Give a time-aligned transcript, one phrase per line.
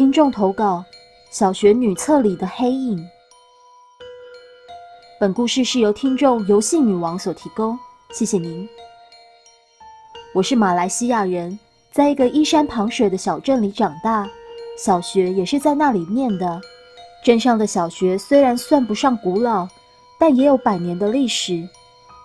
[0.00, 0.82] 听众投稿：
[1.30, 3.06] 小学女厕里的黑影。
[5.20, 7.78] 本故事是由听众游戏女王所提供，
[8.10, 8.66] 谢谢您。
[10.32, 11.58] 我是马来西亚人，
[11.92, 14.26] 在一个依山傍水的小镇里长大，
[14.78, 16.58] 小学也是在那里念的。
[17.22, 19.68] 镇上的小学虽然算不上古老，
[20.18, 21.62] 但也有百年的历史。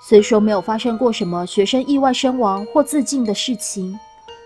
[0.01, 3.99] 虽说没有发生过什么学生意外身亡或自尽的事情，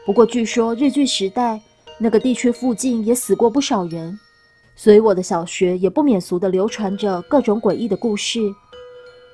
[0.04, 1.62] 不过据说日据时代。
[2.02, 4.18] 那个地区附近也死过不少人，
[4.74, 8.40] 所以我的小学也不免俗地流传着各种诡异的故事。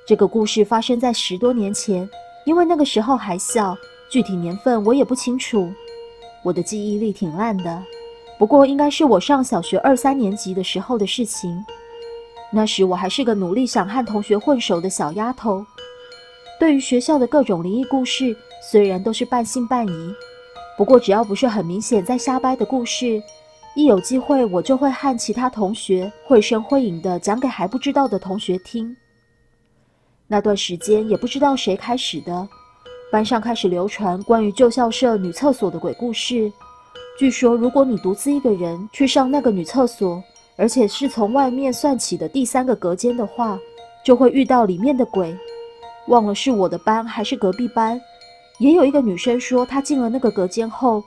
[0.04, 2.08] 这个故事发生在十多年前，
[2.44, 3.76] 因为那个时候还小，
[4.10, 5.72] 具体年份我也不清楚。
[6.42, 7.82] 我的记忆力挺烂的，
[8.36, 11.64] 不过应该是我上小学二三年级的时候的事情。
[12.52, 15.64] 那时我还是个努力想和同学混熟的小丫头，
[16.58, 20.14] 对于学校的各种灵异故事，虽然都是半信半疑。
[20.76, 23.22] 不过，只要不是很明显在瞎掰的故事，
[23.74, 28.94] 一有机会我就会和其他同学绘声绘影地讲给还不知道的同学听。
[30.26, 32.46] 那段时间也不知道谁开始的，
[33.10, 36.52] 班上开始流传关于旧校舍女厕所的鬼故事。
[37.18, 40.22] 据说，如果你独自一个人去上那个女厕所，
[40.56, 43.58] 而且是从外面算起的第三个隔间的话，
[44.04, 45.34] 就会遇到里面的鬼。
[46.08, 47.98] 忘了是我的班还是隔壁班。
[48.58, 51.02] 也有一个女生说，她进了那个隔间后，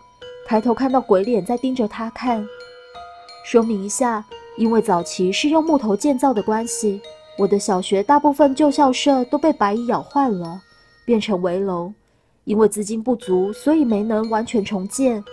[0.45, 2.45] 抬头看到鬼脸在盯着她看。
[3.43, 4.23] 说明一下，
[4.57, 7.01] 因为早期是用木头建造的关系，
[7.37, 10.61] 我的小学大部分旧校舍都被白蚁咬坏了，
[11.05, 11.91] 变成围楼。
[12.45, 15.23] 因为资金不足，所以没能完全重建。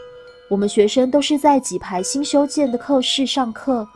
[0.49, 3.87] 我们学生都是在几排新修建的课室上课。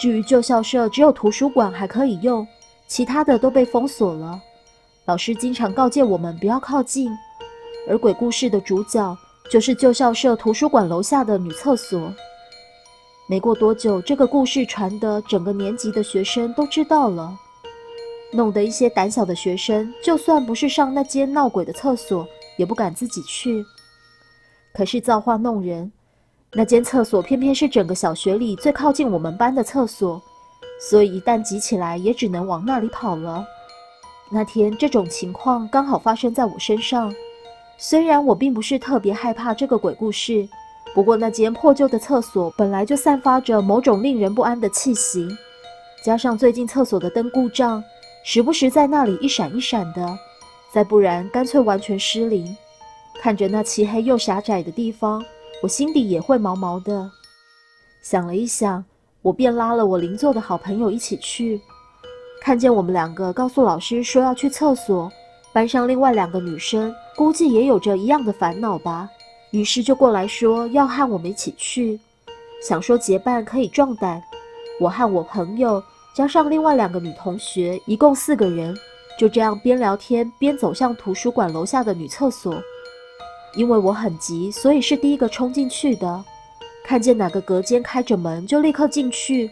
[0.00, 2.46] 至于旧校舍，只有图书馆还可以用，
[2.88, 4.40] 其他的都被封锁了。
[5.06, 7.10] 老师经常告诫我们不要靠近。
[7.86, 9.16] 而鬼故事的主角
[9.50, 12.12] 就是旧校舍图书馆楼下的女厕所。
[13.26, 17.36] 没过多久，这个故事传得整个年级的学生都知道了，
[18.32, 22.26] 弄得一些胆小的学生，就算不是上那间闹鬼的厕所，
[22.56, 23.64] 也不敢自己去。
[24.72, 25.92] 可是造化弄人，
[26.52, 30.20] 那间厕所偏偏是整个小学里最靠近我们班的厕所，
[30.80, 33.46] 所以一旦急起来，也只能往那里跑了。
[34.34, 37.14] 那天这种情况刚好发生在我身上。
[37.78, 40.48] 虽然我并不是特别害怕这个鬼故事，
[40.92, 45.28] 不过那间破旧的厕所本来就散发着某种令人不安的气息，
[46.04, 47.80] 加上最近厕所的灯故障，
[48.24, 50.18] 时不时在那里一闪一闪的，
[50.72, 52.56] 再不然干脆完全失灵。
[53.22, 55.24] 看着那漆黑又狭窄的地方，
[55.62, 57.08] 我心底也会毛毛的。
[58.02, 58.84] 想了一想，
[59.22, 61.60] 我便拉了我邻座的好朋友一起去。
[62.44, 65.10] 看见我们两个告诉老师说要去厕所，
[65.50, 66.94] 班上另外两个女生。
[67.16, 69.08] 估计也有着一样的烦恼吧，
[69.50, 71.98] 于是就过来说要和我们一起去，
[72.62, 74.22] 想说结伴可以壮胆。
[74.78, 75.82] 我和我朋友
[76.14, 78.76] 加上另外两个女同学，一共四个人，
[79.18, 82.54] 就这样边聊天边走向图书馆楼下的女厕所。
[83.56, 86.22] 因为我很急，所以是第一个冲进去的。
[86.84, 89.50] 看见哪个隔间开着门，就立刻进去。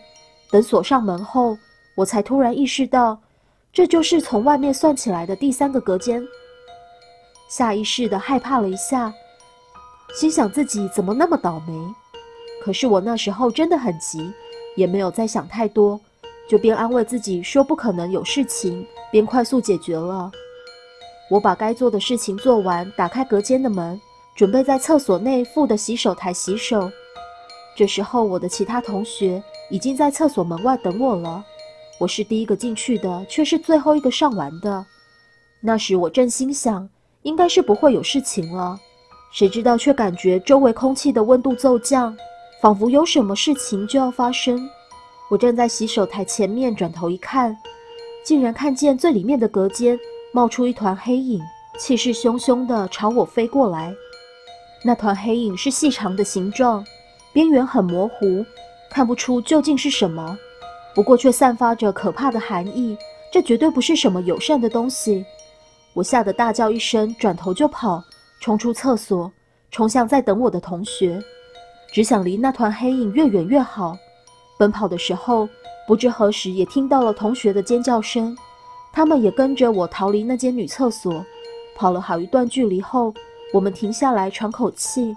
[0.50, 1.56] 等锁上门后，
[1.94, 3.20] 我才突然意识到，
[3.72, 6.22] 这就是从外面算起来的第三个隔间。
[7.48, 9.12] 下意识的害怕了一下，
[10.14, 11.72] 心想自己怎么那么倒霉。
[12.62, 14.32] 可是我那时候真的很急，
[14.76, 16.00] 也没有再想太多，
[16.48, 20.30] 就边安慰自己说不可能有事情，边快速解决了。
[21.28, 24.00] 我把该做的事情做完，打开隔间的门，
[24.34, 26.90] 准备在厕所内附的洗手台洗手。
[27.74, 31.44] 这时候，我的其他同学已经在厕所门外等我了。
[32.02, 34.84] 我是第一个进去的，却是最后一个上完的。
[35.60, 36.88] 那时我正心想。
[37.22, 38.76] 应该是不会有事情了，
[39.32, 42.16] 谁知道却感觉周围空气的温度骤降，
[42.60, 44.68] 仿佛有什么事情就要发生。
[45.30, 47.56] 我站在洗手台前面，转头一看，
[48.24, 49.96] 竟然看见最里面的隔间
[50.32, 51.40] 冒出一团黑影，
[51.78, 53.94] 气势汹汹地朝我飞过来。
[54.82, 56.84] 那团黑影是细长的形状，
[57.32, 58.44] 边缘很模糊，
[58.90, 60.36] 看不出究竟是什么，
[60.94, 62.96] 不过却散发着可怕的寒意。
[63.32, 65.24] 这绝对不是什么友善的东西。
[65.94, 68.02] 我吓得大叫一声，转头就跑，
[68.40, 69.32] 冲出厕所，
[69.70, 71.18] 冲向在等我的同学，
[71.92, 73.96] 只想离那团黑影越远越好。
[74.58, 75.48] 奔跑的时候，
[75.88, 78.36] 不知何时也听到了同学的尖叫声，
[78.92, 81.24] 他们也跟着我逃离那间女厕所。
[81.74, 83.14] 跑了好一段距离后，
[83.52, 85.16] 我们停下来喘口气，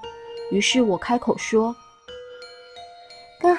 [0.52, 1.76] 于是我开口说
[3.42, 3.58] ：“刚，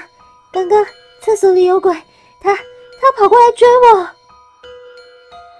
[0.50, 0.82] 刚刚
[1.26, 1.93] 厕所里有鬼，
[2.40, 4.08] 他，他跑过来追我。”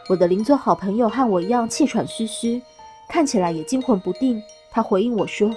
[0.09, 2.63] 我的邻座好朋友和我一样气喘吁吁，
[3.09, 4.41] 看起来也惊魂不定。
[4.71, 5.51] 他回应我说：“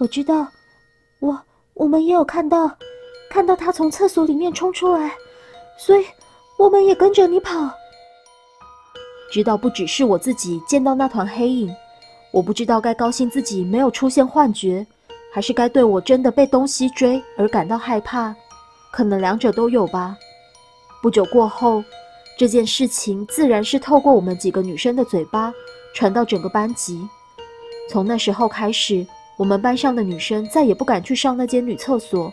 [0.00, 0.48] 我知道，
[1.20, 1.38] 我
[1.74, 2.74] 我们也有看到，
[3.28, 5.14] 看到他从厕所里面冲出来，
[5.76, 6.06] 所以
[6.58, 7.70] 我们也跟着你跑。
[9.30, 11.76] 知道不只是我自己见到那团黑影，
[12.32, 14.86] 我不知道该高兴自己没有出现幻觉，
[15.38, 18.34] 还是该对我真的被东西追而感到害怕。
[18.90, 20.16] 可能两者都有吧。
[21.00, 21.80] 不久过后，
[22.36, 25.54] 这件事情自然是透过我们几个女生的嘴巴
[25.94, 27.08] 传到整个班级。
[27.88, 29.06] 从那时候开始，
[29.36, 32.32] 我们班上的女生再也不敢去上那间女厕所，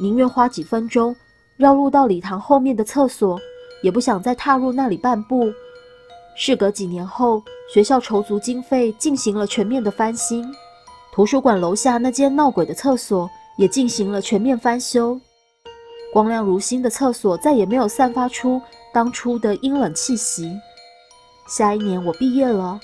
[0.00, 1.14] 宁愿花几分钟
[1.58, 3.38] 绕路到礼堂后面的厕所，
[3.82, 5.52] 也不想再踏入那里半步。
[6.34, 10.50] 事隔几年后，学校筹足经费进行了全面的翻新，
[11.18, 15.20] 图书馆楼下那间闹鬼的厕所也进行了全面翻修。
[16.12, 18.62] 光亮如新的厕所再也没有散发出
[18.94, 20.56] 当初的阴冷气息。
[21.48, 22.78] 下一年我毕业了，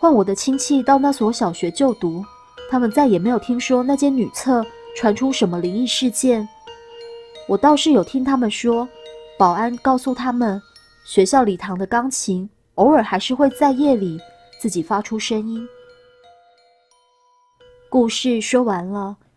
[0.00, 2.24] 换我的亲戚到那所小学就读，
[2.68, 4.66] 他们再也没有听说那间女厕
[4.96, 6.48] 传出什么灵异事件。
[7.46, 8.88] 我倒是有听他们说，
[9.38, 10.60] 保安告诉他们，
[11.04, 12.50] 学校礼堂的钢琴。
[12.74, 14.20] 偶尔还是会在夜里
[14.60, 15.64] 自己发出声音。
[17.88, 19.16] 故事说完了，